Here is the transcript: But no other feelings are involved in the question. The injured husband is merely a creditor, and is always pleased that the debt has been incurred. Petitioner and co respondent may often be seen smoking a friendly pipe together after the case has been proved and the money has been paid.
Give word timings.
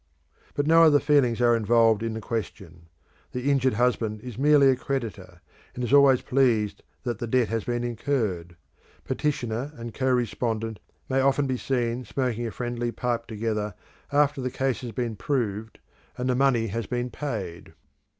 But 0.55 0.65
no 0.65 0.81
other 0.81 0.99
feelings 0.99 1.41
are 1.41 1.55
involved 1.55 2.01
in 2.01 2.15
the 2.15 2.21
question. 2.21 2.87
The 3.33 3.51
injured 3.51 3.75
husband 3.75 4.21
is 4.21 4.35
merely 4.35 4.71
a 4.71 4.75
creditor, 4.75 5.41
and 5.75 5.83
is 5.83 5.93
always 5.93 6.23
pleased 6.23 6.81
that 7.03 7.19
the 7.19 7.27
debt 7.27 7.49
has 7.49 7.65
been 7.65 7.83
incurred. 7.83 8.55
Petitioner 9.05 9.71
and 9.75 9.93
co 9.93 10.07
respondent 10.09 10.79
may 11.07 11.21
often 11.21 11.45
be 11.45 11.57
seen 11.57 12.03
smoking 12.03 12.47
a 12.47 12.51
friendly 12.51 12.91
pipe 12.91 13.27
together 13.27 13.75
after 14.11 14.41
the 14.41 14.49
case 14.49 14.81
has 14.81 14.91
been 14.91 15.15
proved 15.15 15.77
and 16.17 16.27
the 16.27 16.35
money 16.35 16.65
has 16.65 16.87
been 16.87 17.11
paid. 17.11 17.73